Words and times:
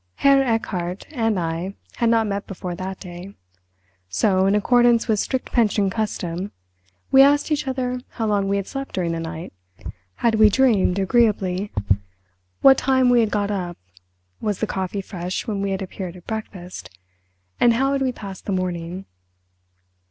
Herr 0.15 0.41
Erchardt 0.43 1.05
and 1.11 1.39
I 1.39 1.75
had 1.97 2.09
not 2.09 2.25
met 2.25 2.47
before 2.47 2.73
that 2.73 2.99
day, 2.99 3.35
so, 4.09 4.47
in 4.47 4.55
accordance 4.55 5.07
with 5.07 5.19
strict 5.19 5.51
pension 5.51 5.91
custom, 5.91 6.51
we 7.11 7.21
asked 7.21 7.51
each 7.51 7.67
other 7.67 8.01
how 8.13 8.25
long 8.25 8.49
we 8.49 8.55
had 8.57 8.65
slept 8.65 8.95
during 8.95 9.11
the 9.11 9.19
night, 9.19 9.53
had 10.15 10.33
we 10.39 10.49
dreamed 10.49 10.97
agreeably, 10.97 11.71
what 12.61 12.79
time 12.79 13.09
we 13.11 13.19
had 13.19 13.29
got 13.29 13.51
up, 13.51 13.77
was 14.39 14.57
the 14.57 14.65
coffee 14.65 15.01
fresh 15.01 15.45
when 15.45 15.61
we 15.61 15.69
had 15.69 15.83
appeared 15.83 16.15
at 16.15 16.25
breakfast, 16.25 16.89
and 17.59 17.75
how 17.75 17.91
had 17.93 18.01
we 18.01 18.11
passed 18.11 18.47
the 18.47 18.51
morning. 18.51 19.05